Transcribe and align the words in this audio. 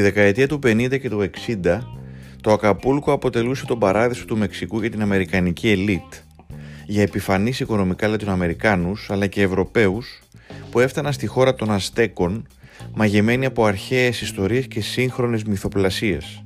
Στη 0.00 0.08
δεκαετία 0.08 0.48
του 0.48 0.58
50 0.66 1.00
και 1.00 1.08
του 1.08 1.30
60, 1.64 1.78
το 2.40 2.52
Ακαπούλκο 2.52 3.12
αποτελούσε 3.12 3.66
τον 3.66 3.78
παράδεισο 3.78 4.24
του 4.24 4.36
Μεξικού 4.36 4.80
για 4.80 4.90
την 4.90 5.02
Αμερικανική 5.02 5.70
ελίτ, 5.70 6.14
για 6.86 7.02
επιφανείς 7.02 7.60
οικονομικά 7.60 8.08
Λατινοαμερικάνους 8.08 9.10
αλλά 9.10 9.26
και 9.26 9.42
Ευρωπαίους 9.42 10.22
που 10.70 10.80
έφταναν 10.80 11.12
στη 11.12 11.26
χώρα 11.26 11.54
των 11.54 11.70
Αστέκων 11.70 12.46
μαγεμένοι 12.94 13.46
από 13.46 13.64
αρχαίες 13.64 14.20
ιστορίες 14.20 14.66
και 14.66 14.80
σύγχρονες 14.80 15.42
μυθοπλασίες. 15.42 16.44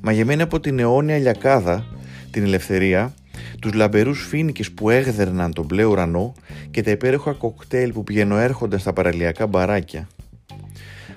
Μαγεμένοι 0.00 0.42
από 0.42 0.60
την 0.60 0.78
αιώνια 0.78 1.18
λιακάδα, 1.18 1.86
την 2.30 2.42
ελευθερία, 2.42 3.14
τους 3.60 3.72
λαμπερούς 3.72 4.26
φίνικες 4.26 4.70
που 4.70 4.90
έγδερναν 4.90 5.52
τον 5.52 5.64
μπλε 5.64 5.84
ουρανό 5.84 6.34
και 6.70 6.82
τα 6.82 6.90
υπέροχα 6.90 7.32
κοκτέιλ 7.32 7.92
που 7.92 8.04
πηγαινοέρχονταν 8.04 8.78
στα 8.78 8.92
παραλιακά 8.92 9.46
μπαράκια. 9.46 10.08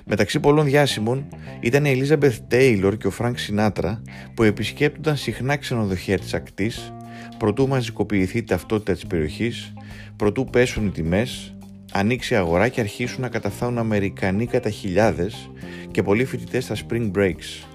Μεταξύ 0.04 0.40
πολλών 0.40 0.64
διάσημων 0.64 1.26
ήταν 1.60 1.84
η 1.84 1.90
Ελίζαμπεθ 1.90 2.38
Τέιλορ 2.48 2.96
και 2.96 3.06
ο 3.06 3.10
Φρανκ 3.10 3.38
Σινάτρα 3.38 4.02
που 4.34 4.42
επισκέπτονταν 4.42 5.16
συχνά 5.16 5.56
ξενοδοχεία 5.56 6.18
της 6.18 6.34
ακτής 6.34 6.92
προτού 7.38 7.68
μαζικοποιηθεί 7.68 8.38
η 8.38 8.44
ταυτότητα 8.44 8.92
της 8.92 9.06
περιοχής, 9.06 9.72
προτού 10.16 10.44
πέσουν 10.44 10.86
οι 10.86 10.90
τιμές, 10.90 11.56
ανοίξει 11.92 12.34
η 12.34 12.36
αγορά 12.36 12.68
και 12.68 12.80
αρχίσουν 12.80 13.20
να 13.20 13.28
καταφθάνουν 13.28 13.78
Αμερικανοί 13.78 14.46
κατά 14.46 14.70
χιλιάδες 14.70 15.50
και 15.90 16.02
πολλοί 16.02 16.24
φοιτητές 16.24 16.64
στα 16.64 16.74
spring 16.74 17.10
breaks. 17.16 17.66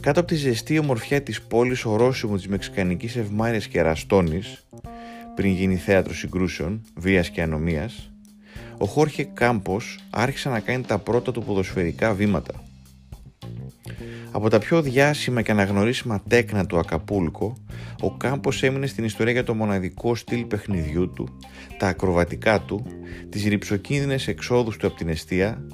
Κάτω 0.00 0.20
από 0.20 0.28
τη 0.28 0.34
ζεστή 0.34 0.78
ομορφιά 0.78 1.22
της 1.22 1.42
πόλης 1.42 1.84
ορόσημου 1.84 2.36
της 2.36 2.48
Μεξικανικής 2.48 3.16
Ευμάρειας 3.16 3.66
και 3.66 3.82
Ραστόνης, 3.82 4.66
πριν 5.34 5.52
γίνει 5.52 5.76
θέατρο 5.76 6.14
συγκρούσεων, 6.14 6.84
βίας 6.96 7.30
και 7.30 7.42
ανομίας, 7.42 8.13
ο 8.78 8.86
Χόρχε 8.86 9.24
Κάμπος 9.24 9.98
άρχισε 10.10 10.48
να 10.48 10.60
κάνει 10.60 10.82
τα 10.82 10.98
πρώτα 10.98 11.32
του 11.32 11.42
ποδοσφαιρικά 11.42 12.14
βήματα. 12.14 12.62
Από 14.30 14.48
τα 14.48 14.58
πιο 14.58 14.82
διάσημα 14.82 15.42
και 15.42 15.50
αναγνωρίσιμα 15.50 16.22
τέκνα 16.28 16.66
του 16.66 16.78
Ακαπούλκο, 16.78 17.56
ο 18.00 18.16
Κάμπος 18.16 18.62
έμεινε 18.62 18.86
στην 18.86 19.04
ιστορία 19.04 19.32
για 19.32 19.44
το 19.44 19.54
μοναδικό 19.54 20.14
στυλ 20.14 20.44
παιχνιδιού 20.44 21.12
του, 21.12 21.38
τα 21.78 21.86
ακροβατικά 21.86 22.60
του, 22.60 22.86
τις 23.28 23.44
ρηψοκίνδυνες 23.44 24.28
εξόδους 24.28 24.76
του 24.76 24.86
από 24.86 24.96
την 24.96 25.08
αιστεία, 25.08 25.66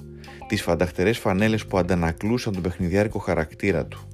τις 0.49 0.63
φανταχτερές 0.63 1.19
φανέλες 1.19 1.67
που 1.67 1.79
αντανακλούσαν 1.79 2.53
τον 2.53 2.63
παιχνιδιάρικο 2.63 3.19
χαρακτήρα 3.19 3.87
του. 3.87 4.09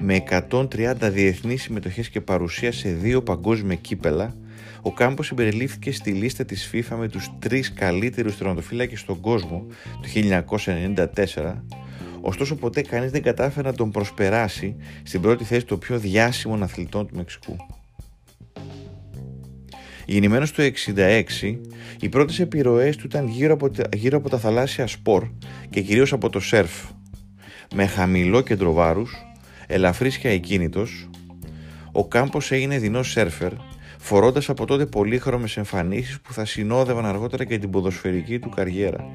Με 0.00 0.14
130 0.14 1.10
διεθνείς 1.10 1.62
συμμετοχές 1.62 2.08
και 2.08 2.20
παρουσία 2.20 2.72
σε 2.72 2.88
δύο 2.88 3.22
παγκόσμια 3.22 3.76
κύπελα, 3.76 4.34
ο 4.82 4.92
Κάμπος 4.92 5.26
συμπεριλήφθηκε 5.26 5.92
στη 5.92 6.10
λίστα 6.10 6.44
της 6.44 6.70
FIFA 6.72 6.96
με 6.98 7.08
τους 7.08 7.30
τρεις 7.38 7.72
καλύτερους 7.72 8.36
τερματοφύλακες 8.36 9.00
στον 9.00 9.20
κόσμο 9.20 9.66
το 10.00 10.08
1994 11.34 11.54
ωστόσο 12.20 12.56
ποτέ 12.56 12.82
κανείς 12.82 13.10
δεν 13.10 13.22
κατάφερε 13.22 13.68
να 13.68 13.74
τον 13.74 13.90
προσπεράσει 13.90 14.76
στην 15.02 15.20
πρώτη 15.20 15.44
θέση 15.44 15.64
των 15.64 15.78
πιο 15.78 15.98
διάσημων 15.98 16.62
αθλητών 16.62 17.06
του 17.06 17.16
Μεξικού. 17.16 17.56
Γεννημένος 20.06 20.52
το 20.52 20.62
1966, 20.96 21.58
οι 22.00 22.08
πρώτες 22.08 22.38
επιρροές 22.40 22.96
του 22.96 23.06
ήταν 23.06 23.28
γύρω 23.28 23.52
από, 23.52 23.70
τα, 23.70 23.88
γύρω 23.92 24.16
από 24.16 24.28
τα 24.28 24.38
θαλάσσια 24.38 24.86
σπορ 24.86 25.28
και 25.70 25.80
κυρίως 25.80 26.12
από 26.12 26.30
το 26.30 26.40
σερφ. 26.40 26.72
Με 27.74 27.86
χαμηλό 27.86 28.40
κέντρο 28.40 28.72
βάρους, 28.72 29.26
ελαφρύς 29.66 30.18
και 30.18 30.28
αεικίνητος, 30.28 31.10
ο 31.92 32.08
Κάμπος 32.08 32.52
έγινε 32.52 32.78
δεινός 32.78 33.10
σέρφερ, 33.10 33.52
φορώντας 34.04 34.48
από 34.48 34.66
τότε 34.66 34.86
πολύχρωμες 34.86 35.56
εμφανίσεις 35.56 36.20
που 36.20 36.32
θα 36.32 36.44
συνόδευαν 36.44 37.06
αργότερα 37.06 37.44
και 37.44 37.58
την 37.58 37.70
ποδοσφαιρική 37.70 38.38
του 38.38 38.48
καριέρα. 38.48 39.06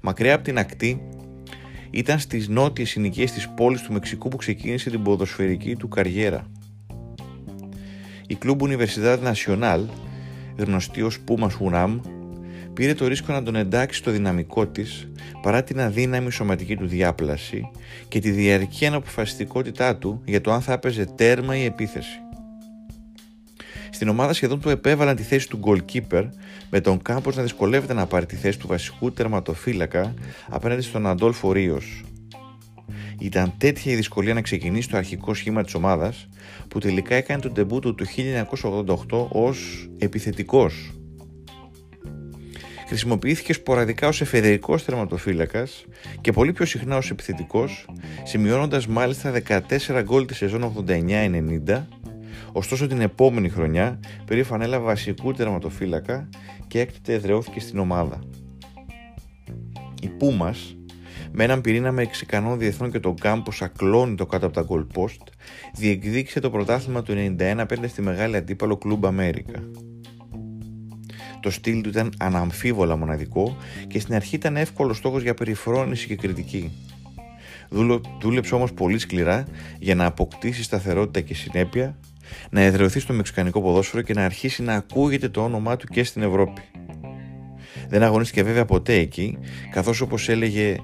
Μακριά 0.00 0.34
από 0.34 0.44
την 0.44 0.58
ακτή, 0.58 1.02
ήταν 1.90 2.18
στις 2.18 2.48
νότιες 2.48 2.90
συνοικίες 2.90 3.32
της 3.32 3.48
πόλης 3.48 3.82
του 3.82 3.92
Μεξικού 3.92 4.28
που 4.28 4.36
ξεκίνησε 4.36 4.90
την 4.90 5.02
ποδοσφαιρική 5.02 5.76
του 5.76 5.88
καριέρα. 5.88 6.46
Η 8.26 8.34
Club 8.34 8.60
Universidad 8.62 9.18
Nacional, 9.32 9.80
γνωστή 10.56 11.02
ως 11.02 11.18
Pumas 11.28 11.70
UNAM, 11.70 12.00
πήρε 12.72 12.94
το 12.94 13.06
ρίσκο 13.06 13.32
να 13.32 13.42
τον 13.42 13.56
εντάξει 13.56 13.98
στο 13.98 14.10
δυναμικό 14.10 14.66
της 14.66 15.08
παρά 15.42 15.64
την 15.64 15.80
αδύναμη 15.80 16.30
σωματική 16.30 16.76
του 16.76 16.86
διάπλαση 16.86 17.70
και 18.08 18.20
τη 18.20 18.30
διαρκή 18.30 18.86
αναποφασιστικότητά 18.86 19.96
του 19.96 20.22
για 20.24 20.40
το 20.40 20.52
αν 20.52 20.60
θα 20.60 20.72
έπαιζε 20.72 21.04
τέρμα 21.04 21.56
ή 21.56 21.64
επίθεση. 21.64 22.21
Στην 24.02 24.14
ομάδα 24.14 24.32
σχεδόν 24.32 24.60
του 24.60 24.68
επέβαλαν 24.68 25.16
τη 25.16 25.22
θέση 25.22 25.48
του 25.48 25.60
goalkeeper, 25.64 26.28
με 26.70 26.80
τον 26.80 27.02
Κάμπο 27.02 27.30
να 27.34 27.42
δυσκολεύεται 27.42 27.92
να 27.92 28.06
πάρει 28.06 28.26
τη 28.26 28.36
θέση 28.36 28.58
του 28.58 28.66
βασικού 28.66 29.12
τερματοφύλακα 29.12 30.14
απέναντι 30.48 30.82
στον 30.82 31.06
Αντόλφο 31.06 31.52
Ρίος. 31.52 32.04
Ήταν 33.18 33.54
τέτοια 33.58 33.92
η 33.92 33.94
δυσκολία 33.94 34.34
να 34.34 34.40
ξεκινήσει 34.40 34.88
το 34.88 34.96
αρχικό 34.96 35.34
σχήμα 35.34 35.62
της 35.62 35.74
ομάδας 35.74 36.28
που 36.68 36.78
τελικά 36.78 37.14
έκανε 37.14 37.40
τον 37.40 37.54
τεμπούτο 37.54 37.94
του 37.94 38.06
1988 39.10 39.28
ως 39.28 39.88
επιθετικός. 39.98 40.92
Χρησιμοποιήθηκε 42.86 43.52
σποραδικά 43.52 44.08
ως 44.08 44.20
εφεδρικός 44.20 44.84
τερματοφύλακας 44.84 45.84
και 46.20 46.32
πολύ 46.32 46.52
πιο 46.52 46.64
συχνά 46.64 46.96
ως 46.96 47.10
επιθετικός, 47.10 47.88
σημειώνοντας 48.22 48.86
μάλιστα 48.86 49.30
14 49.30 50.02
γκολ 50.02 50.26
τη 50.26 50.34
σεζόν 50.34 50.84
89-90 50.88 51.86
Ωστόσο 52.52 52.86
την 52.86 53.00
επόμενη 53.00 53.48
χρονιά 53.48 54.00
πήρε 54.24 54.42
φανέλα 54.42 54.80
βασικού 54.80 55.32
τερματοφύλακα 55.32 56.28
και 56.66 56.80
έκτοτε 56.80 57.14
εδραιώθηκε 57.14 57.60
στην 57.60 57.78
ομάδα. 57.78 58.18
Η 60.02 60.08
Πούμας, 60.08 60.76
με 61.32 61.44
έναν 61.44 61.60
πυρήνα 61.60 61.92
Μεξικανών 61.92 62.58
διεθνών 62.58 62.90
και 62.90 63.00
τον 63.00 63.14
κάμπο 63.14 63.50
ακλόνητο 63.60 64.26
κάτω 64.26 64.46
από 64.46 64.54
τα 64.54 64.66
goal 64.68 64.86
post, 64.98 65.26
διεκδίκησε 65.74 66.40
το 66.40 66.50
πρωτάθλημα 66.50 67.02
του 67.02 67.12
91 67.12 67.54
απέναντι 67.58 67.88
στη 67.88 68.02
μεγάλη 68.02 68.36
αντίπαλο 68.36 68.76
Κλουμπ 68.76 69.06
Αμέρικα. 69.06 69.62
Το 71.40 71.50
στυλ 71.50 71.80
του 71.80 71.88
ήταν 71.88 72.12
αναμφίβολα 72.18 72.96
μοναδικό 72.96 73.56
και 73.86 74.00
στην 74.00 74.14
αρχή 74.14 74.34
ήταν 74.34 74.56
εύκολος 74.56 74.96
στόχος 74.96 75.22
για 75.22 75.34
περιφρόνηση 75.34 76.06
και 76.06 76.16
κριτική. 76.16 76.72
Δούλεψε 78.20 78.54
όμως 78.54 78.72
πολύ 78.72 78.98
σκληρά 78.98 79.46
για 79.78 79.94
να 79.94 80.04
αποκτήσει 80.04 80.62
σταθερότητα 80.62 81.20
και 81.20 81.34
συνέπεια 81.34 81.98
να 82.50 82.60
εδραιωθεί 82.60 83.00
στο 83.00 83.12
μεξικανικό 83.12 83.62
ποδόσφαιρο 83.62 84.02
και 84.02 84.12
να 84.14 84.24
αρχίσει 84.24 84.62
να 84.62 84.74
ακούγεται 84.74 85.28
το 85.28 85.44
όνομά 85.44 85.76
του 85.76 85.86
και 85.86 86.04
στην 86.04 86.22
Ευρώπη. 86.22 86.60
Δεν 87.88 88.02
αγωνίστηκε 88.02 88.42
βέβαια 88.42 88.64
ποτέ 88.64 88.94
εκεί, 88.94 89.38
καθώς 89.70 90.00
όπως 90.00 90.28
έλεγε 90.28 90.76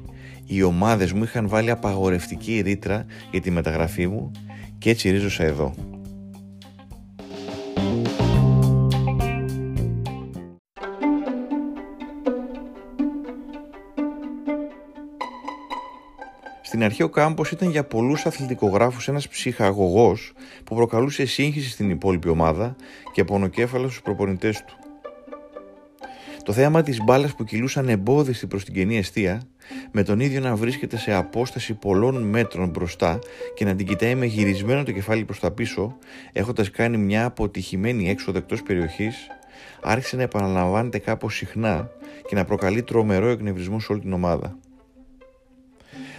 οι 0.47 0.63
ομάδες 0.63 1.13
μου 1.13 1.23
είχαν 1.23 1.49
βάλει 1.49 1.71
απαγορευτική 1.71 2.61
ρήτρα 2.61 3.07
για 3.31 3.41
τη 3.41 3.51
μεταγραφή 3.51 4.07
μου 4.07 4.31
και 4.79 4.91
έτσι 4.91 5.11
ρίζωσα 5.11 5.45
εδώ. 5.45 5.75
Στην 16.69 16.85
αρχή 16.85 17.03
ο 17.03 17.09
Κάμπος 17.09 17.51
ήταν 17.51 17.71
για 17.71 17.85
πολλούς 17.85 18.27
αθλητικογράφους 18.27 19.09
ένας 19.09 19.29
ψυχαγωγός 19.29 20.33
που 20.65 20.75
προκαλούσε 20.75 21.27
σύγχυση 21.27 21.71
στην 21.71 21.91
υπόλοιπη 21.91 22.29
ομάδα 22.29 22.77
και 23.13 23.25
πονοκέφαλος 23.25 23.91
στους 23.91 24.03
προπονητές 24.03 24.65
του. 24.65 24.77
Το 26.43 26.53
θέαμα 26.53 26.83
της 26.83 27.05
μπάλας 27.05 27.35
που 27.35 27.45
κυλούσαν 27.45 27.89
εμπόδιστη 27.89 28.47
προς 28.47 28.65
την 28.65 28.75
κενή 28.75 28.97
αιστεία, 28.97 29.43
με 29.91 30.03
τον 30.03 30.21
ίδιο 30.21 30.41
να 30.41 30.57
βρίσκεται 30.57 30.97
σε 30.97 31.13
απόσταση 31.13 31.75
πολλών 31.75 32.23
μέτρων 32.23 32.69
μπροστά 32.69 33.19
και 33.55 33.65
να 33.65 33.75
την 33.75 33.87
κοιτάει 33.87 34.15
με 34.15 34.27
γυρισμένο 34.27 34.83
το 34.83 34.93
κεφάλι 34.93 35.25
προς 35.25 35.41
τα 35.41 35.51
πίσω, 35.51 35.97
έχοντας 36.33 36.71
κάνει 36.71 36.97
μια 36.97 37.25
αποτυχημένη 37.25 38.11
έξοδο 38.11 38.39
εκτός 38.39 38.63
περιοχής, 38.63 39.27
άρχισε 39.83 40.17
να 40.17 40.23
επαναλαμβάνεται 40.23 40.99
κάπως 40.99 41.37
συχνά 41.37 41.91
και 42.29 42.35
να 42.35 42.45
προκαλεί 42.45 42.83
τρομερό 42.83 43.29
εκνευρισμό 43.29 43.81
σε 43.81 43.93
όλη 43.93 44.01
την 44.01 44.13
ομάδα. 44.13 44.59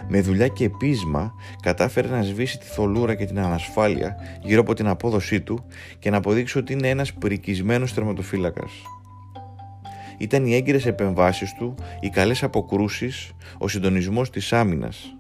Με 0.08 0.22
δουλειά 0.22 0.48
και 0.48 0.70
πείσμα 0.70 1.34
κατάφερε 1.62 2.08
να 2.08 2.22
σβήσει 2.22 2.60
τη 2.60 2.66
θολούρα 2.66 3.16
και 3.16 3.26
την 3.26 3.40
ανασφάλεια 3.40 4.16
γύρω 4.44 4.62
από 4.62 4.74
την 4.74 4.88
απόδοσή 4.88 5.42
του 5.42 5.66
και 6.00 6.10
να 6.10 6.18
αποδείξει 6.18 6.58
ότι 6.58 6.74
είναι 6.74 6.90
ένας 6.90 7.14
πρικισμένος 7.14 7.94
τερματοφύλακας. 7.94 8.72
Ήταν 10.18 10.46
οι 10.46 10.56
έγκυρες 10.56 10.86
επεμβάσεις 10.86 11.54
του, 11.54 11.76
οι 12.00 12.10
καλές 12.10 12.44
αποκρούσεις, 12.44 13.32
ο 13.58 13.68
συντονισμός 13.68 14.30
της 14.30 14.54
άμυνας. 14.54 15.19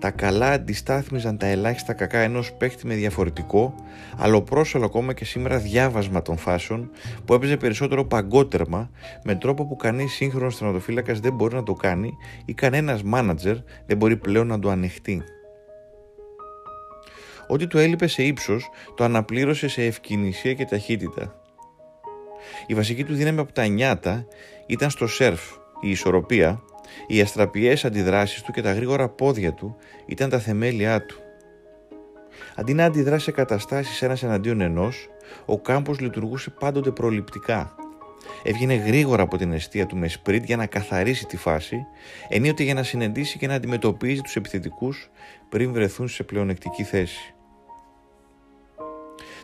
Τα 0.00 0.10
καλά 0.10 0.50
αντιστάθμιζαν 0.50 1.36
τα 1.38 1.46
ελάχιστα 1.46 1.92
κακά 1.92 2.18
ενός 2.18 2.52
παίχτη 2.52 2.86
με 2.86 2.94
διαφορετικό, 2.94 3.74
αλλά 4.16 4.42
πρόσωπο 4.42 4.84
ακόμα 4.84 5.12
και 5.12 5.24
σήμερα 5.24 5.58
διάβασμα 5.58 6.22
των 6.22 6.36
φάσεων 6.36 6.90
που 7.24 7.34
έπαιζε 7.34 7.56
περισσότερο 7.56 8.04
παγκότερμα 8.04 8.90
με 9.24 9.34
τρόπο 9.34 9.66
που 9.66 9.76
κανείς 9.76 10.12
σύγχρονος 10.12 10.54
στρατοφύλακας 10.54 11.20
δεν 11.20 11.32
μπορεί 11.32 11.54
να 11.54 11.62
το 11.62 11.72
κάνει 11.72 12.12
ή 12.44 12.54
κανένας 12.54 13.02
μάνατζερ 13.02 13.56
δεν 13.86 13.96
μπορεί 13.96 14.16
πλέον 14.16 14.46
να 14.46 14.58
το 14.58 14.70
ανεχτεί. 14.70 15.22
Ό,τι 17.48 17.66
του 17.66 17.78
έλειπε 17.78 18.06
σε 18.06 18.22
ύψος 18.22 18.70
το 18.94 19.04
αναπλήρωσε 19.04 19.68
σε 19.68 19.84
ευκαινησία 19.84 20.54
και 20.54 20.64
ταχύτητα. 20.64 21.34
η 22.66 22.74
βασική 22.74 23.04
του 23.04 23.14
δύναμη 23.14 23.38
από 23.38 23.52
τα 23.52 23.66
νιάτα 23.66 24.26
ήταν 24.66 24.90
στο 24.90 25.06
σερφ, 25.06 25.40
η 25.80 25.90
ισορροπία, 25.90 26.62
οι 27.06 27.20
αστραπιές 27.20 27.84
αντιδράσεις 27.84 28.42
του 28.42 28.52
και 28.52 28.62
τα 28.62 28.72
γρήγορα 28.72 29.08
πόδια 29.08 29.52
του 29.52 29.76
ήταν 30.06 30.28
τα 30.28 30.38
θεμέλια 30.38 31.04
του. 31.04 31.20
Αντί 32.54 32.74
να 32.74 32.84
αντιδράσει 32.84 33.24
σε 33.24 33.30
καταστάσεις 33.30 34.02
ένας 34.02 34.22
εναντίον 34.22 34.60
ενός, 34.60 35.08
ο 35.44 35.58
κάμπος 35.58 36.00
λειτουργούσε 36.00 36.50
πάντοτε 36.50 36.90
προληπτικά. 36.90 37.74
Έβγαινε 38.42 38.74
γρήγορα 38.74 39.22
από 39.22 39.36
την 39.36 39.52
αιστεία 39.52 39.86
του 39.86 39.96
με 39.96 40.08
σπριτ 40.08 40.44
για 40.44 40.56
να 40.56 40.66
καθαρίσει 40.66 41.26
τη 41.26 41.36
φάση, 41.36 41.76
ενίοτε 42.28 42.62
για 42.62 42.74
να 42.74 42.82
συνεντήσει 42.82 43.38
και 43.38 43.46
να 43.46 43.54
αντιμετωπίζει 43.54 44.20
τους 44.20 44.36
επιθετικούς 44.36 45.10
πριν 45.48 45.72
βρεθούν 45.72 46.08
σε 46.08 46.22
πλεονεκτική 46.22 46.82
θέση. 46.82 47.34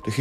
Το 0.07 0.13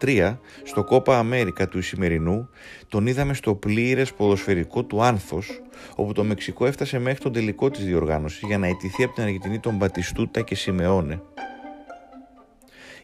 1993, 0.00 0.38
στο 0.62 0.84
Κόπα 0.84 1.18
Αμέρικα 1.18 1.68
του 1.68 1.78
Ισημερινού, 1.78 2.48
τον 2.88 3.06
είδαμε 3.06 3.34
στο 3.34 3.54
πλήρες 3.54 4.12
ποδοσφαιρικό 4.12 4.84
του 4.84 5.02
άνθος, 5.02 5.62
όπου 5.96 6.12
το 6.12 6.24
Μεξικό 6.24 6.66
έφτασε 6.66 6.98
μέχρι 6.98 7.22
τον 7.22 7.32
τελικό 7.32 7.70
της 7.70 7.84
διοργάνωσης 7.84 8.42
για 8.46 8.58
να 8.58 8.66
αιτηθεί 8.66 9.02
από 9.02 9.14
την 9.14 9.22
Αργεντινή 9.22 9.58
τον 9.58 9.76
Μπατιστούτα 9.76 10.40
και 10.40 10.54
Σιμεώνε. 10.54 11.22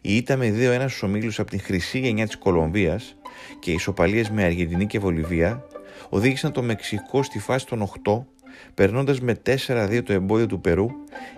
Η 0.01 0.17
ήττα 0.17 0.37
με 0.37 0.51
2-1 0.51 0.89
στους 0.89 1.03
ομίλους 1.03 1.39
από 1.39 1.51
την 1.51 1.61
χρυσή 1.61 1.99
γενιά 1.99 2.27
της 2.27 2.37
Κολομβίας 2.37 3.17
και 3.59 3.71
οι 3.71 3.75
ισοπαλίες 3.75 4.31
με 4.31 4.45
Αργεντινή 4.45 4.87
και 4.87 4.99
Βολιβία 4.99 5.65
οδήγησαν 6.09 6.53
το 6.53 6.63
Μεξικό 6.63 7.23
στη 7.23 7.39
φάση 7.39 7.67
των 7.67 7.91
8 8.05 8.25
περνώντας 8.75 9.21
με 9.21 9.35
4-2 9.67 10.03
το 10.05 10.13
εμπόδιο 10.13 10.47
του 10.47 10.61
Περού, 10.61 10.87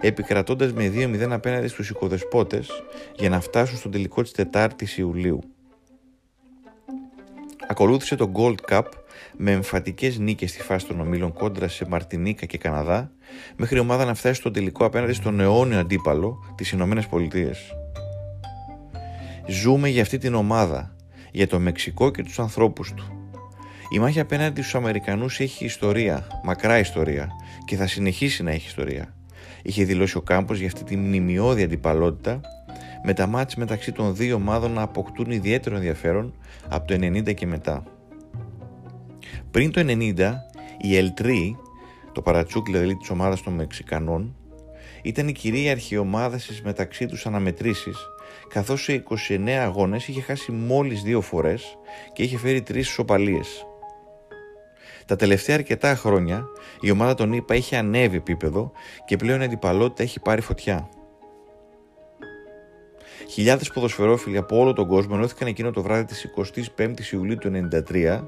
επικρατώντας 0.01 0.73
με 0.73 0.93
2-0 0.95 1.31
απέναντι 1.31 1.69
στους 1.69 1.91
οικοδεσπότες 1.91 2.71
για 3.17 3.29
να 3.29 3.41
φτάσουν 3.41 3.77
στο 3.77 3.89
τελικό 3.89 4.23
της 4.23 4.33
4ης 4.53 4.97
Ιουλίου. 4.97 5.41
Ακολούθησε 7.69 8.17
το 8.17 8.33
Gold 8.35 8.71
Cup 8.71 8.83
με 9.37 9.51
εμφατικές 9.51 10.19
νίκες 10.19 10.51
στη 10.51 10.63
φάση 10.63 10.87
των 10.87 11.01
ομίλων 11.01 11.33
κόντρα 11.33 11.69
σε 11.69 11.87
Μαρτινίκα 11.89 12.47
και 12.47 12.59
Καναδά, 12.59 13.11
μέχρι 13.57 13.77
η 13.77 13.81
ομάδα 13.81 14.05
να 14.05 14.15
φτάσει 14.15 14.41
στο 14.41 14.51
τελικό 14.51 14.85
απέναντι 14.85 15.13
στον 15.13 15.41
αιώνιο 15.41 15.79
αντίπαλο, 15.79 16.55
τις 16.55 16.71
Ηνωμένες 16.71 17.07
Πολιτείες. 17.07 17.59
Ζούμε 19.47 19.89
για 19.89 20.03
αυτή 20.03 20.19
την 20.19 20.35
ομάδα, 20.35 20.97
για 21.33 21.47
το 21.47 21.59
Μεξικό 21.59 22.11
και 22.11 22.23
τους 22.23 22.39
ανθρώπους 22.39 22.95
του. 22.95 23.16
Η 23.91 23.99
μάχη 23.99 24.21
απέναντι 24.21 24.61
στους 24.61 24.75
Αμερικανούς 24.75 25.41
έχει 25.41 25.65
ιστορία, 25.65 26.27
μακρά 26.45 26.79
ιστορία 26.79 27.29
και 27.65 27.77
θα 27.77 27.87
συνεχίσει 27.87 28.43
να 28.43 28.51
έχει 28.51 28.67
ιστορία. 28.67 29.15
Είχε 29.63 29.85
δηλώσει 29.85 30.17
ο 30.17 30.21
Κάμπος 30.21 30.59
για 30.59 30.67
αυτή 30.67 30.85
τη 30.85 30.97
μνημειώδη 30.97 31.63
αντιπαλότητα 31.63 32.41
με 33.05 33.13
τα 33.13 33.27
μάτς 33.27 33.57
μεταξύ 33.57 33.93
των 33.93 34.17
δύο 34.17 34.35
ομάδων 34.35 34.73
να 34.73 34.83
αποκτούν 34.83 35.31
ιδιαίτερο 35.31 35.77
ενδιαφέρον 35.77 36.35
από 36.69 36.87
το 36.87 36.95
90 36.95 37.35
και 37.35 37.47
μετά. 37.47 37.83
Πριν 39.51 39.73
το 39.73 39.81
90, 39.81 40.33
η 40.81 40.97
Ελτρή, 40.97 41.57
το 42.13 42.23
παρατσούκ 42.23 42.67
δηλαδή 42.67 42.97
της 42.97 43.11
ομάδας 43.11 43.43
των 43.43 43.53
Μεξικανών, 43.53 44.37
ήταν 45.03 45.29
η 45.29 45.33
κυρίαρχη 45.33 45.97
ομάδα 45.97 46.39
στις 46.39 46.63
μεταξύ 46.63 47.07
τους 47.07 47.27
αναμετρήσεις, 47.27 47.97
καθώς 48.49 48.83
σε 48.83 48.93
29 48.93 49.49
αγώνες 49.51 50.09
είχε 50.09 50.21
χάσει 50.21 50.53
μόλις 50.53 51.03
δύο 51.03 51.21
φορές 51.21 51.79
και 52.13 52.23
είχε 52.23 52.39
φέρει 52.39 52.63
τρεις 52.63 52.89
ισοπαλίες. 52.89 53.67
Τα 55.07 55.17
τελευταία 55.17 55.57
αρκετά 55.57 55.95
χρόνια 55.95 56.47
η 56.81 56.91
ομάδα 56.91 57.15
των 57.15 57.33
ΗΠΑ 57.33 57.55
έχει 57.55 57.77
ανέβει 57.77 58.17
επίπεδο 58.17 58.73
και 59.05 59.17
πλέον 59.17 59.41
η 59.41 59.45
αντιπαλότητα 59.45 60.03
έχει 60.03 60.21
πάρει 60.21 60.41
φωτιά. 60.41 60.89
Χιλιάδες 63.31 63.71
ποδοσφαιρόφιλοι 63.71 64.37
από 64.37 64.59
όλο 64.59 64.73
τον 64.73 64.87
κόσμο 64.87 65.15
ενώθηκαν 65.17 65.49
εκείνο 65.49 65.71
το 65.71 65.83
βράδυ 65.83 66.05
της 66.05 66.27
25η 66.77 67.13
Ιουλίου 67.13 67.37
του 67.37 67.69
1993 67.93 68.23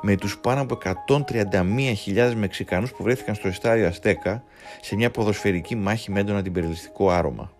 με 0.00 0.16
τους 0.16 0.38
πάνω 0.38 0.60
από 0.60 0.78
131.000 1.08 2.32
Μεξικανούς 2.36 2.92
που 2.92 3.02
βρέθηκαν 3.02 3.34
στο 3.34 3.48
εστάδιο 3.48 3.86
Αστέκα 3.86 4.44
σε 4.80 4.96
μια 4.96 5.10
ποδοσφαιρική 5.10 5.76
μάχη 5.76 6.10
με 6.10 6.20
έντονα 6.20 6.38
αντιπεριαλιστικό 6.38 7.10
άρωμα. 7.10 7.52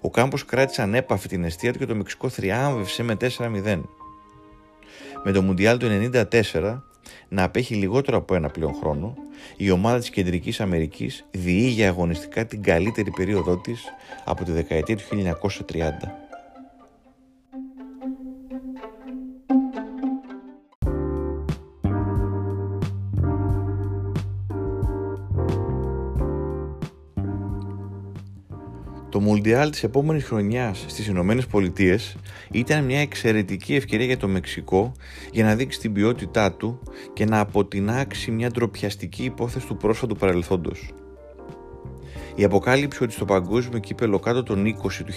Ο 0.00 0.10
κάμπος 0.10 0.44
κράτησε 0.44 0.82
ανέπαφη 0.82 1.28
την 1.28 1.44
αιστεία 1.44 1.72
του 1.72 1.78
και 1.78 1.86
το 1.86 1.94
Μεξικό 1.94 2.28
θριάμβευσε 2.28 3.02
με 3.02 3.16
4-0. 3.38 3.80
Με 5.24 5.32
το 5.32 5.42
Μουντιάλ 5.42 5.78
του 5.78 6.10
1994 6.12 6.80
να 7.28 7.42
απέχει 7.42 7.74
λιγότερο 7.74 8.16
από 8.16 8.34
ένα 8.34 8.48
πλέον 8.48 8.74
χρόνο, 8.74 9.14
η 9.56 9.70
ομάδα 9.70 9.98
της 9.98 10.10
Κεντρικής 10.10 10.60
Αμερικής 10.60 11.24
διήγε 11.30 11.86
αγωνιστικά 11.86 12.46
την 12.46 12.62
καλύτερη 12.62 13.10
περίοδό 13.10 13.56
της 13.56 13.84
από 14.24 14.44
τη 14.44 14.52
δεκαετία 14.52 14.96
του 14.96 15.04
1930. 15.68 16.27
Το 29.10 29.20
Μουλντιάλ 29.20 29.70
της 29.70 29.82
επόμενης 29.82 30.24
χρονιάς 30.24 30.84
στις 30.86 31.06
Ηνωμένες 31.06 31.46
Πολιτείες 31.46 32.16
ήταν 32.50 32.84
μια 32.84 33.00
εξαιρετική 33.00 33.74
ευκαιρία 33.74 34.06
για 34.06 34.16
το 34.16 34.28
Μεξικό 34.28 34.92
για 35.32 35.44
να 35.44 35.54
δείξει 35.54 35.80
την 35.80 35.92
ποιότητά 35.92 36.52
του 36.52 36.82
και 37.12 37.24
να 37.24 37.40
αποτινάξει 37.40 38.30
μια 38.30 38.50
ντροπιαστική 38.50 39.24
υπόθεση 39.24 39.66
του 39.66 39.76
πρόσφατου 39.76 40.16
παρελθόντος. 40.16 40.92
Η 42.34 42.44
αποκάλυψη 42.44 43.02
ότι 43.02 43.12
στο 43.12 43.24
παγκόσμιο 43.24 43.78
κύπελο 43.78 44.18
κάτω 44.18 44.42
των 44.42 44.64
20 44.66 44.72
του 45.06 45.12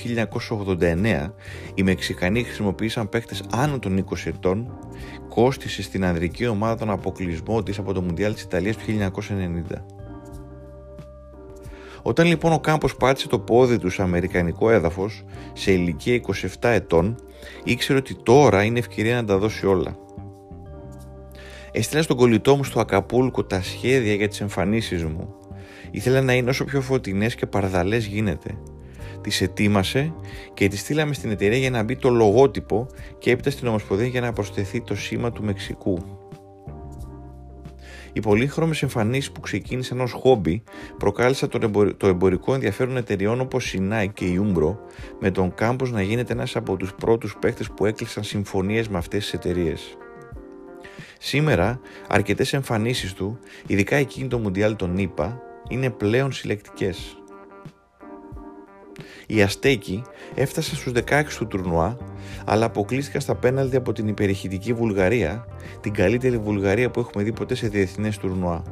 1989 0.79 1.31
οι 1.73 1.83
Μεξικανοί 1.83 2.44
χρησιμοποίησαν 2.44 3.09
παίχτες 3.09 3.44
άνω 3.51 3.79
των 3.79 4.05
20 4.09 4.15
ετών 4.25 4.77
κόστησε 5.29 5.81
στην 5.81 6.05
ανδρική 6.05 6.47
ομάδα 6.47 6.75
τον 6.75 6.89
αποκλεισμό 6.89 7.63
της 7.63 7.77
από 7.77 7.94
το 7.94 8.01
Μουντιάλ 8.01 8.33
της 8.33 8.44
Ιταλίας 8.44 8.77
του 8.77 8.83
1990. 8.85 10.00
Όταν 12.01 12.27
λοιπόν 12.27 12.51
ο 12.53 12.59
Κάμπος 12.59 12.95
πάτησε 12.95 13.27
το 13.27 13.39
πόδι 13.39 13.77
του 13.77 13.89
σε 13.89 14.01
αμερικανικό 14.01 14.69
έδαφος 14.69 15.24
σε 15.53 15.71
ηλικία 15.71 16.21
27 16.62 16.69
ετών, 16.69 17.15
ήξερε 17.63 18.00
ότι 18.00 18.15
τώρα 18.24 18.63
είναι 18.63 18.80
ευκαιρία 18.80 19.15
να 19.15 19.25
τα 19.25 19.38
δώσει 19.38 19.65
όλα. 19.65 19.98
Έστειλα 21.71 22.01
στον 22.01 22.18
κολλητό 22.18 22.56
μου 22.56 22.63
στο 22.63 22.80
Ακαπούλκο 22.80 23.44
τα 23.44 23.62
σχέδια 23.62 24.13
για 24.13 24.27
τις 24.27 24.42
εμφανίσεις 24.42 25.03
μου. 25.03 25.36
Ήθελα 25.92 26.21
να 26.21 26.33
είναι 26.33 26.50
όσο 26.50 26.65
πιο 26.65 26.81
φωτεινές 26.81 27.36
και 27.36 27.45
παρδαλές 27.45 28.06
γίνεται. 28.06 28.57
Τις 29.21 29.42
ετοίμασε 29.42 30.14
και 30.54 30.68
τις 30.68 30.80
στείλαμε 30.80 31.14
στην 31.14 31.31
εταιρεία 31.31 31.57
για 31.57 31.69
να 31.69 31.83
μπει 31.83 31.95
το 31.95 32.09
λογότυπο 32.09 32.87
και 33.18 33.31
έπειτα 33.31 33.49
στην 33.49 33.68
Ομοσπονδία 33.68 34.07
για 34.07 34.21
να 34.21 34.33
προσθεθεί 34.33 34.81
το 34.81 34.95
σήμα 34.95 35.31
του 35.31 35.44
Μεξικού. 35.44 36.20
Οι 38.13 38.19
πολύχρωμες 38.19 38.83
εμφανίσεις 38.83 39.31
που 39.31 39.39
ξεκίνησαν 39.39 40.01
ως 40.01 40.11
χόμπι 40.11 40.63
προκάλεσαν 40.97 41.49
το 41.97 42.07
εμπορικό 42.07 42.53
ενδιαφέρον 42.53 42.97
εταιριών 42.97 43.41
όπως 43.41 43.73
η 43.73 43.89
Nike 43.91 44.13
και 44.13 44.25
η 44.25 44.41
Umbro, 44.44 44.75
με 45.19 45.31
τον 45.31 45.53
κάμπος 45.53 45.91
να 45.91 46.01
γίνεται 46.01 46.33
ένας 46.33 46.56
από 46.56 46.75
τους 46.75 46.94
πρώτους 46.94 47.35
παίχτε 47.39 47.65
που 47.75 47.85
έκλεισαν 47.85 48.23
συμφωνίες 48.23 48.87
με 48.87 48.97
αυτές 48.97 49.23
τις 49.23 49.33
εταιρείες. 49.33 49.97
Σήμερα, 51.19 51.80
αρκετές 52.07 52.53
εμφανίσεις 52.53 53.13
του, 53.13 53.39
ειδικά 53.68 53.95
εκείνη 53.95 54.27
το 54.27 54.37
Μουντιάλ 54.37 54.75
των 54.75 54.97
ΗΠΑ, 54.97 55.41
είναι 55.69 55.89
πλέον 55.89 56.31
συλλεκτικές. 56.31 57.20
Οι 59.27 59.41
Αστέκοι 59.41 60.03
έφτασαν 60.35 60.77
στους 60.77 60.93
16 60.93 61.23
του 61.37 61.47
τουρνουά, 61.47 61.97
αλλά 62.45 62.65
αποκλείστηκαν 62.65 63.21
στα 63.21 63.35
πέναλτι 63.35 63.75
από 63.75 63.93
την 63.93 64.07
υπερηχητική 64.07 64.73
Βουλγαρία, 64.73 65.45
την 65.81 65.93
καλύτερη 65.93 66.37
Βουλγαρία 66.37 66.91
που 66.91 66.99
έχουμε 66.99 67.23
δει 67.23 67.31
ποτέ 67.31 67.55
σε 67.55 67.67
διεθνές 67.67 68.17
τουρνουά. 68.17 68.63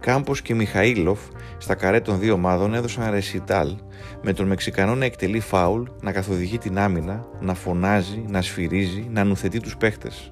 Κάμπος 0.00 0.42
και 0.42 0.54
Μιχαήλοφ 0.54 1.20
στα 1.58 1.74
καρέ 1.74 2.00
των 2.00 2.18
δύο 2.18 2.32
ομάδων 2.32 2.74
έδωσαν 2.74 3.10
ρεσιτάλ 3.10 3.76
με 4.22 4.32
τον 4.32 4.46
Μεξικανό 4.46 4.94
να 4.94 5.04
εκτελεί 5.04 5.40
φάουλ, 5.40 5.82
να 6.02 6.12
καθοδηγεί 6.12 6.58
την 6.58 6.78
άμυνα, 6.78 7.26
να 7.40 7.54
φωνάζει, 7.54 8.24
να 8.28 8.42
σφυρίζει, 8.42 9.08
να 9.10 9.24
νουθετεί 9.24 9.60
τους 9.60 9.76
παίχτες. 9.76 10.30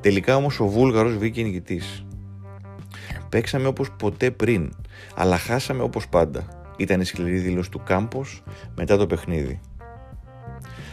Τελικά 0.00 0.36
όμως 0.36 0.60
ο 0.60 0.66
Βούλγαρος 0.66 1.16
βγήκε 1.16 1.42
νικητής. 1.42 2.04
Παίξαμε 3.28 3.66
όπως 3.66 3.90
ποτέ 3.98 4.30
πριν, 4.30 4.72
αλλά 5.14 5.38
χάσαμε 5.38 5.82
όπως 5.82 6.08
πάντα 6.08 6.57
ήταν 6.78 7.00
η 7.00 7.04
σκληρή 7.04 7.38
δήλωση 7.38 7.70
του 7.70 7.82
Κάμπος 7.84 8.42
μετά 8.76 8.96
το 8.96 9.06
παιχνίδι. 9.06 9.60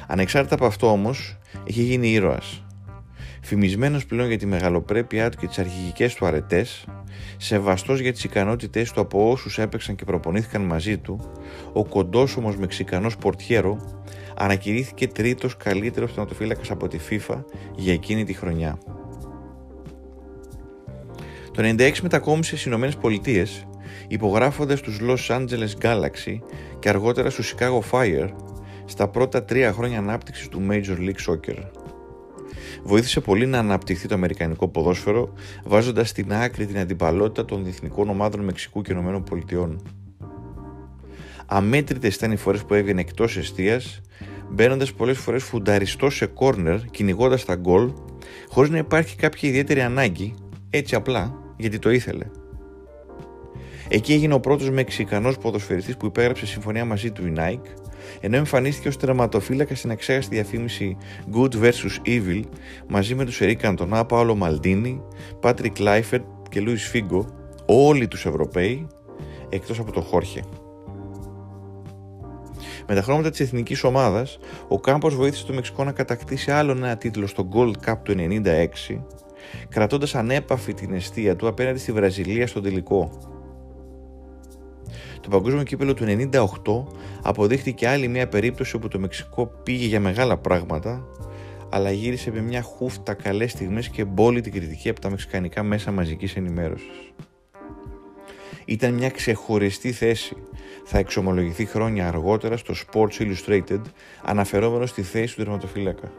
Ανεξάρτητα 0.08 0.56
από 0.56 0.66
αυτό 0.66 0.92
όμως, 0.92 1.38
είχε 1.64 1.82
γίνει 1.82 2.12
ήρωας. 2.12 2.64
Φημισμένος 3.42 4.06
πλέον 4.06 4.28
για 4.28 4.38
τη 4.38 4.46
μεγαλοπρέπειά 4.46 5.30
του 5.30 5.38
και 5.38 5.48
τις 5.48 5.60
αρχηγικές 5.60 6.14
του 6.14 6.26
αρετές, 6.26 6.86
σεβαστός 7.38 8.00
για 8.00 8.12
τις 8.14 8.24
ικανότητές 8.24 8.92
του 8.92 9.02
από 9.02 9.30
όσους 9.32 9.58
έπαιξαν 9.58 9.96
και 9.96 10.06
προπονήθηκαν 10.06 10.62
μαζί 10.62 10.98
του, 10.98 11.32
ο 11.74 11.86
κοντός 11.86 12.38
όμως 12.38 12.58
Μεξικανός 12.58 13.18
Πορτιέρο 13.18 14.04
ανακηρύχθηκε 14.38 15.08
τρίτος 15.08 15.58
καλύτερος 15.58 16.14
τερματοφύλακας 16.14 16.72
από 16.72 16.88
τη 16.88 16.98
FIFA 17.10 17.44
για 17.76 17.94
εκείνη 17.94 18.24
τη 18.24 18.34
χρονιά. 18.34 18.78
Το 21.52 21.64
96 21.64 22.02
μετακόμισε 22.02 22.50
στις 22.50 22.66
Ηνωμένες 22.66 22.96
Πολιτείες 22.96 23.66
υπογράφοντας 24.08 24.82
τους 24.82 25.00
Los 25.02 25.36
Angeles 25.36 25.86
Galaxy 25.86 26.40
και 26.80 26.90
αργότερα 26.90 27.30
στους 27.30 27.56
Chicago 27.56 27.80
Fire 27.92 28.30
στα 28.86 29.08
πρώτα 29.08 29.44
τρία 29.44 29.72
χρόνια 29.72 29.98
ανάπτυξης 29.98 30.48
του 30.48 30.62
Major 30.70 30.98
League 30.98 31.32
Soccer. 31.32 31.58
βοήθησε 32.84 33.20
πολύ 33.20 33.46
να 33.46 33.60
αναπτυχθεί 33.60 34.08
το 34.08 34.16
αμερικανικό 34.16 34.68
ποδόσφαιρο, 34.68 35.34
βάζοντας 35.66 36.10
στην 36.10 36.34
άκρη 36.34 36.66
την 36.66 36.78
αντιπαλότητα 36.78 37.46
των 37.46 37.64
διεθνικών 37.64 38.10
ομάδων 38.10 38.44
Μεξικού 38.44 38.82
και 38.82 38.92
ΗΠΑ. 38.92 39.76
Αμέτρητες 41.46 42.16
ήταν 42.16 42.32
οι 42.32 42.36
φορές 42.36 42.64
που 42.64 42.74
έβγαινε 42.74 43.02
εκτός 43.02 43.38
αιστεία, 43.38 43.82
μπαίνοντας 44.50 44.94
πολλές 44.94 45.18
φορές 45.18 45.44
φουνταριστό 45.44 46.10
σε 46.10 46.26
κόρνερ, 46.26 46.86
κυνηγώντας 46.86 47.46
τα 47.46 47.56
γκολ, 47.56 47.92
χωρίς 48.50 48.70
να 48.70 48.78
υπάρχει 48.78 49.16
κάποια 49.16 49.50
ιδιαίτερη 49.50 49.82
ανάγκη, 49.82 50.34
έτσι 50.70 50.96
απλά 50.96 51.40
γιατί 51.58 51.80
το 51.80 51.90
ήθελε. 51.90 52.26
Εκεί 53.88 54.14
έγινε 54.14 54.34
ο 54.34 54.40
πρώτος 54.40 54.70
Μεξικανός 54.70 55.38
ποδοσφαιριστής 55.38 55.98
που 55.98 56.06
υπέγραψε 56.06 56.46
συμφωνία 56.46 56.86
μαζί 56.86 57.12
του 57.12 57.28
η 57.28 57.34
Nike, 57.38 57.68
ενώ 58.22 58.36
εμφανίστηκε 58.36 58.88
ως 58.88 58.98
τερματοφύλακας 58.98 59.78
στην 59.78 59.92
αξέχαστη 59.92 60.36
διαφήμιση 60.36 60.98
Good 61.34 61.54
vs 61.62 62.08
Evil 62.08 62.42
μαζί 62.88 63.16
με 63.16 63.26
τους 63.26 63.42
Ερίκ 63.42 63.56
Καντονά, 63.56 64.06
Πάολο 64.06 64.36
Μαλντίνι, 64.36 65.02
Πάτρικ 65.40 65.80
Κλάιφερτ 65.80 66.22
και 66.50 66.60
Λουίς 66.60 66.78
Φίγκο, 66.78 67.26
όλοι 67.66 68.08
τους 68.08 68.26
Ευρωπαίοι 68.26 68.88
εκτός 69.50 69.80
από 69.80 69.92
το 69.92 70.02
Χόρχε. 70.02 70.42
Με 72.88 72.96
τα 72.96 73.02
χρώματα 73.02 73.30
της 73.30 73.40
εθνικής 73.40 73.84
ομάδας, 73.84 74.38
ο 74.68 74.80
Κάμπος 74.80 75.10
βοήθησε 75.10 75.46
το 75.46 75.54
Μεξικό 75.54 75.84
να 75.84 75.92
κατακτήσει 75.92 76.52
άλλο 76.52 76.72
ένα 76.72 76.98
τίτλο 76.98 77.28
στο 77.28 77.48
Gold 77.54 77.90
Cup 77.90 77.98
του 78.04 78.16
1996, 78.18 79.02
κρατώντας 79.70 80.16
ανέπαφη 80.16 80.74
την 80.74 80.94
αιστεία 80.94 81.36
του 81.36 81.48
απέναντι 81.48 81.80
στη 81.80 81.92
Βραζιλία 81.92 82.48
στον 82.48 82.64
τελικό. 82.64 83.12
Το 85.26 85.32
παγκόσμιο 85.32 85.64
κύπελο 85.64 85.94
του 85.94 86.06
98 86.06 86.98
αποδείχτηκε 87.22 87.88
άλλη 87.88 88.08
μια 88.08 88.28
περίπτωση 88.28 88.76
όπου 88.76 88.88
το 88.88 89.00
Μεξικό 89.00 89.46
πήγε 89.64 89.86
για 89.86 90.00
μεγάλα 90.00 90.38
πράγματα, 90.38 91.08
αλλά 91.70 91.92
γύρισε 91.92 92.32
με 92.32 92.42
μια 92.42 92.62
χούφτα 92.62 93.14
καλές 93.14 93.52
στιγμές 93.52 93.90
και 93.90 94.06
μπόλητη 94.06 94.50
κριτική 94.50 94.90
από 94.90 95.00
τα 95.00 95.10
μεξικανικά 95.10 95.64
μέσα 95.64 95.92
μαζικής 95.92 96.36
ενημέρωσης. 96.36 97.14
Ήταν 98.66 98.94
μια 98.94 99.10
ξεχωριστή 99.10 99.92
θέση. 99.92 100.36
Θα 100.86 100.98
εξομολογηθεί 100.98 101.66
χρόνια 101.66 102.08
αργότερα 102.08 102.58
στο 102.58 102.74
Sports 102.74 103.20
Illustrated 103.20 103.82
αναφερόμενος 104.24 104.90
στη 104.90 105.02
θέση 105.02 105.36
του 105.36 105.44
τερματοφύλακα. 105.44 106.12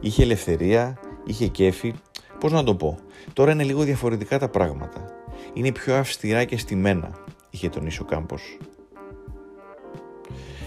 Είχε 0.00 0.22
ελευθερία, 0.22 0.98
είχε 1.26 1.46
κέφι, 1.46 1.94
πώς 2.40 2.52
να 2.52 2.64
το 2.64 2.74
πω, 2.74 2.98
τώρα 3.32 3.52
είναι 3.52 3.64
λίγο 3.64 3.82
διαφορετικά 3.82 4.38
τα 4.38 4.48
πράγματα. 4.48 5.04
Είναι 5.52 5.72
πιο 5.72 5.96
αυστηρά 5.96 6.44
και 6.44 6.56
στημένα 6.56 7.28
είχε 7.50 7.68
τονίσει 7.68 8.00
ο 8.02 8.04
Κάμπος. 8.04 8.58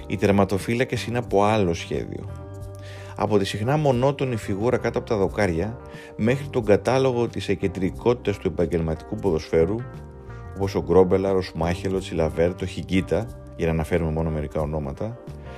Οι 0.08 0.18
τερματοφύλακες 0.18 1.06
είναι 1.06 1.18
από 1.18 1.44
άλλο 1.44 1.74
σχέδιο. 1.74 2.30
Από 3.16 3.38
τη 3.38 3.46
συχνά 3.46 3.78
μονότονη 3.78 4.36
φιγούρα 4.36 4.78
κάτω 4.78 5.00
από 5.00 5.08
τα 5.08 5.18
δοκάρια 5.18 5.78
μέχρι 6.18 6.48
τον 6.48 6.66
κατάλογο 6.66 7.28
της 7.28 7.50
εκεντρικότητας 7.50 8.38
του 8.38 8.48
επαγγελματικού 8.48 9.16
ποδοσφαίρου 9.16 9.76
όπως 10.56 10.76
ο 10.76 10.84
Γκρόμπελαρ, 10.84 11.36
ο 11.36 11.42
Σμάχελος, 11.42 11.98
ο 11.98 12.00
Τσιλαβέρ, 12.00 12.56
το 12.56 12.66
Χιγκίτα, 12.66 13.28
για 13.56 13.66
να 13.66 13.72
αναφέρουμε 13.72 14.12
μόνο 14.12 14.30
μερικά 14.30 14.62
ονόματα, 14.62 15.18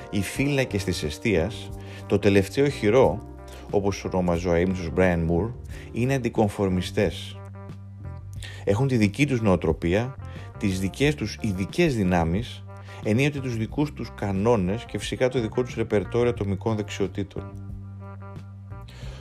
οι 0.10 0.22
φύλακες 0.22 0.84
της 0.84 1.03
εστίας, 1.03 1.70
το 2.05 2.20
τελευταίο 2.20 2.70
χειρό, 2.70 3.20
όπως 3.70 4.05
ονόμαζε 4.05 4.48
ο 4.48 4.51
αείμνησος 4.51 4.91
Brian 4.96 5.20
Moore, 5.29 5.53
είναι 5.91 6.13
αντικομφορμιστές. 6.13 7.39
Έχουν 8.63 8.88
τη 8.88 8.98
δική 8.98 9.25
τους 9.25 9.41
νοοτροπία 9.41 10.15
τις 10.67 10.79
δικές 10.79 11.15
τους 11.15 11.38
ειδικές 11.41 11.95
δυνάμεις, 11.95 12.63
ενίοτε 13.03 13.39
τους 13.39 13.57
δικούς 13.57 13.93
τους 13.93 14.12
κανόνες 14.15 14.86
και 14.86 14.98
φυσικά 14.98 15.29
το 15.29 15.39
δικό 15.39 15.63
τους 15.63 15.75
ρεπερτόριο 15.75 16.29
ατομικών 16.29 16.75
δεξιοτήτων. 16.75 17.53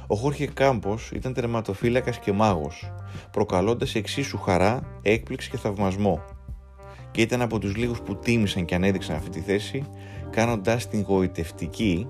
Ο 0.06 0.16
Χόρχε 0.16 0.46
Κάμπος 0.46 1.10
ήταν 1.10 1.32
τερματοφύλακας 1.32 2.18
και 2.18 2.32
μάγος, 2.32 2.92
προκαλώντας 3.30 3.94
εξίσου 3.94 4.38
χαρά, 4.38 5.00
έκπληξη 5.02 5.50
και 5.50 5.56
θαυμασμό 5.56 6.22
και 7.10 7.20
ήταν 7.20 7.42
από 7.42 7.58
τους 7.58 7.76
λίγους 7.76 8.00
που 8.00 8.16
τίμησαν 8.16 8.64
και 8.64 8.74
ανέδειξαν 8.74 9.16
αυτή 9.16 9.30
τη 9.30 9.40
θέση, 9.40 9.84
κάνοντας 10.30 10.88
την 10.88 11.02
γοητευτική 11.02 12.08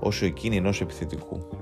όσο 0.00 0.24
εκείνη 0.24 0.56
ενός 0.56 0.80
επιθετικού. 0.80 1.59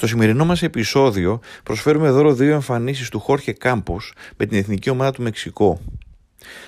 Στο 0.00 0.08
σημερινό 0.08 0.44
μας 0.44 0.62
επεισόδιο 0.62 1.40
προσφέρουμε 1.62 2.10
δώρο 2.10 2.34
δύο 2.34 2.52
εμφανίσεις 2.52 3.08
του 3.08 3.18
Χόρχε 3.18 3.52
Κάμπος 3.52 4.12
με 4.36 4.46
την 4.46 4.58
εθνική 4.58 4.90
ομάδα 4.90 5.12
του 5.12 5.22
Μεξικό. 5.22 5.80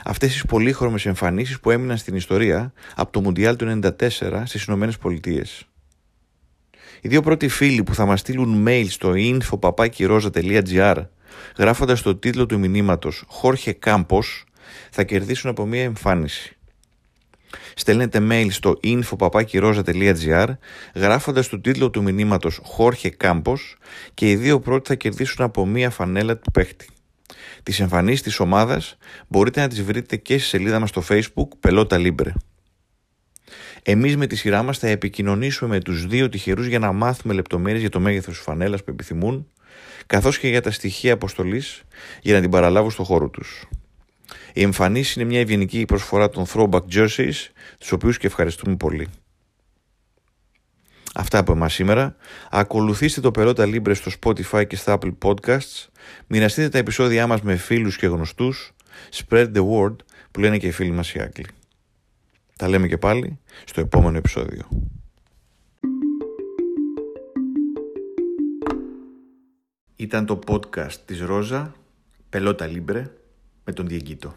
Αυτές 0.04 0.32
τις 0.32 0.44
πολύχρωμες 0.44 1.06
εμφανίσεις 1.06 1.60
που 1.60 1.70
έμειναν 1.70 1.96
στην 1.96 2.16
ιστορία 2.16 2.72
από 2.94 3.12
το 3.12 3.20
Μουντιάλ 3.20 3.56
του 3.56 3.80
1994 3.98 4.42
στις 4.44 4.64
Ηνωμένες 4.64 4.98
Πολιτείες. 4.98 5.64
Οι 7.00 7.08
δύο 7.08 7.22
πρώτοι 7.22 7.48
φίλοι 7.48 7.82
που 7.82 7.94
θα 7.94 8.06
μας 8.06 8.20
στείλουν 8.20 8.64
mail 8.68 8.86
στο 8.88 9.12
info.papakiroza.gr 9.16 10.96
γράφοντας 11.58 12.02
το 12.02 12.16
τίτλο 12.16 12.46
του 12.46 12.58
μηνύματος 12.58 13.24
Χόρχε 13.26 13.72
Κάμπος 13.72 14.44
θα 14.90 15.04
κερδίσουν 15.04 15.50
από 15.50 15.66
μία 15.66 15.82
εμφάνιση 15.82 16.56
στέλνετε 17.74 18.26
mail 18.30 18.46
στο 18.50 18.80
info.papakiroza.gr 18.84 20.46
γράφοντας 20.94 21.48
το 21.48 21.60
τίτλο 21.60 21.90
του 21.90 22.02
μηνύματος 22.02 22.60
Χόρχε 22.62 23.08
Κάμπος 23.08 23.76
και 24.14 24.30
οι 24.30 24.36
δύο 24.36 24.60
πρώτοι 24.60 24.88
θα 24.88 24.94
κερδίσουν 24.94 25.44
από 25.44 25.66
μία 25.66 25.90
φανέλα 25.90 26.36
του 26.36 26.50
παίχτη. 26.50 26.88
Τις 27.62 27.80
εμφανίσεις 27.80 28.22
της 28.22 28.40
ομάδας 28.40 28.96
μπορείτε 29.28 29.60
να 29.60 29.68
τις 29.68 29.82
βρείτε 29.82 30.16
και 30.16 30.38
στη 30.38 30.48
σελίδα 30.48 30.78
μας 30.78 30.88
στο 30.88 31.02
facebook 31.08 31.48
Πελότα 31.60 31.96
Libre. 32.00 32.32
Εμείς 33.82 34.16
με 34.16 34.26
τη 34.26 34.36
σειρά 34.36 34.62
μας 34.62 34.78
θα 34.78 34.88
επικοινωνήσουμε 34.88 35.74
με 35.74 35.80
τους 35.80 36.06
δύο 36.06 36.28
τυχερούς 36.28 36.66
για 36.66 36.78
να 36.78 36.92
μάθουμε 36.92 37.34
λεπτομέρειες 37.34 37.80
για 37.80 37.90
το 37.90 38.00
μέγεθος 38.00 38.34
της 38.34 38.42
φανέλας 38.42 38.84
που 38.84 38.90
επιθυμούν 38.90 39.46
καθώς 40.06 40.38
και 40.38 40.48
για 40.48 40.60
τα 40.60 40.70
στοιχεία 40.70 41.12
αποστολής 41.12 41.82
για 42.22 42.34
να 42.34 42.40
την 42.40 42.50
παραλάβουν 42.50 42.90
στο 42.90 43.04
χώρο 43.04 43.28
τους. 43.28 43.68
Η 44.54 44.62
εμφανίση 44.62 45.20
είναι 45.20 45.28
μια 45.28 45.40
ευγενική 45.40 45.84
προσφορά 45.84 46.28
των 46.28 46.46
Throwback 46.46 46.82
Jerseys, 46.92 47.34
τους 47.78 47.92
οποίους 47.92 48.18
και 48.18 48.26
ευχαριστούμε 48.26 48.76
πολύ. 48.76 49.08
Αυτά 51.14 51.38
από 51.38 51.52
εμάς 51.52 51.74
σήμερα. 51.74 52.16
Ακολουθήστε 52.50 53.20
το 53.20 53.30
Περότα 53.30 53.64
Libre 53.64 53.94
στο 53.94 54.10
Spotify 54.20 54.66
και 54.66 54.76
στα 54.76 54.98
Apple 54.98 55.12
Podcasts. 55.22 55.86
Μοιραστείτε 56.26 56.68
τα 56.68 56.78
επεισόδια 56.78 57.26
μας 57.26 57.42
με 57.42 57.56
φίλους 57.56 57.96
και 57.96 58.06
γνωστούς. 58.06 58.72
Spread 59.12 59.52
the 59.54 59.68
word 59.70 59.96
που 60.30 60.40
λένε 60.40 60.58
και 60.58 60.66
οι 60.66 60.70
φίλοι 60.70 60.90
μας 60.90 61.14
οι 61.14 61.20
Άγγλοι. 61.20 61.46
Τα 62.56 62.68
λέμε 62.68 62.88
και 62.88 62.98
πάλι 62.98 63.38
στο 63.64 63.80
επόμενο 63.80 64.16
επεισόδιο. 64.16 64.68
Ήταν 69.96 70.26
το 70.26 70.38
podcast 70.46 70.94
της 71.04 71.20
Ρόζα, 71.20 71.74
Πελότα 72.28 72.68
Libre, 72.68 73.04
με 73.64 73.72
τον 73.72 73.86
Διεγκύτο. 73.86 74.34